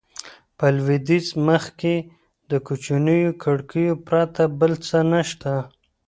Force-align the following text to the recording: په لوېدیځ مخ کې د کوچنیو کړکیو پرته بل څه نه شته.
په 0.57 0.65
لوېدیځ 0.75 1.27
مخ 1.45 1.63
کې 1.79 1.95
د 2.49 2.51
کوچنیو 2.67 3.31
کړکیو 3.43 3.93
پرته 4.07 4.43
بل 4.59 4.73
څه 4.87 4.99
نه 5.11 5.21
شته. 5.29 5.55